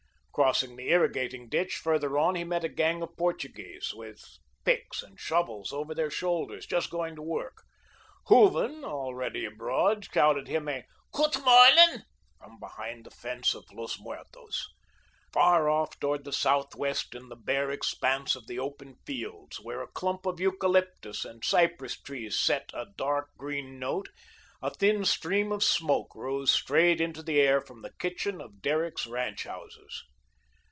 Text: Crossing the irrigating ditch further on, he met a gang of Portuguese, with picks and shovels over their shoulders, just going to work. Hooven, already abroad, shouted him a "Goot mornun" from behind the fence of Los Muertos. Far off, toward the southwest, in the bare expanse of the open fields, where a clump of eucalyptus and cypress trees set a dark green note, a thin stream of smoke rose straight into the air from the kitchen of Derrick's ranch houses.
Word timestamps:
Crossing 0.33 0.75
the 0.77 0.87
irrigating 0.89 1.49
ditch 1.49 1.75
further 1.75 2.17
on, 2.17 2.33
he 2.35 2.45
met 2.45 2.63
a 2.63 2.69
gang 2.69 3.01
of 3.03 3.15
Portuguese, 3.17 3.93
with 3.93 4.23
picks 4.63 5.03
and 5.03 5.19
shovels 5.19 5.71
over 5.73 5.93
their 5.93 6.09
shoulders, 6.09 6.65
just 6.65 6.89
going 6.89 7.15
to 7.15 7.21
work. 7.21 7.63
Hooven, 8.27 8.83
already 8.85 9.43
abroad, 9.45 10.07
shouted 10.11 10.47
him 10.47 10.69
a 10.69 10.85
"Goot 11.11 11.33
mornun" 11.45 12.03
from 12.39 12.59
behind 12.61 13.05
the 13.05 13.11
fence 13.11 13.53
of 13.53 13.69
Los 13.73 13.99
Muertos. 13.99 14.67
Far 15.33 15.69
off, 15.69 15.99
toward 15.99 16.23
the 16.23 16.31
southwest, 16.33 17.13
in 17.13 17.27
the 17.27 17.35
bare 17.35 17.69
expanse 17.69 18.33
of 18.35 18.47
the 18.47 18.57
open 18.57 18.95
fields, 19.05 19.59
where 19.59 19.81
a 19.81 19.87
clump 19.91 20.25
of 20.25 20.39
eucalyptus 20.39 21.25
and 21.25 21.43
cypress 21.43 22.01
trees 22.01 22.39
set 22.39 22.71
a 22.73 22.87
dark 22.97 23.27
green 23.37 23.77
note, 23.79 24.07
a 24.61 24.73
thin 24.73 25.03
stream 25.03 25.51
of 25.51 25.61
smoke 25.63 26.15
rose 26.15 26.49
straight 26.51 27.01
into 27.01 27.21
the 27.21 27.39
air 27.41 27.59
from 27.59 27.81
the 27.81 27.93
kitchen 27.99 28.39
of 28.39 28.61
Derrick's 28.61 29.05
ranch 29.05 29.43
houses. 29.43 30.03